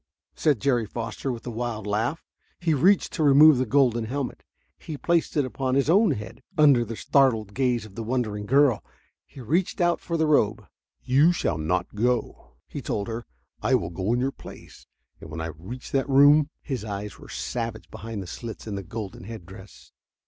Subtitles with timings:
[0.33, 2.25] said Jerry Foster, with a wild laugh.
[2.59, 4.41] He reached to remove the golden helmet.
[4.79, 8.83] He placed it upon his own head, under the startled gaze of the wondering girl.
[9.27, 10.65] He reached out for the robe.
[11.03, 13.27] "You shall not go," he told her.
[13.61, 14.87] "I will go in your place.
[15.19, 18.81] And when I reach that room...." His eyes were savage behind the slits in the
[18.81, 19.91] golden head dress.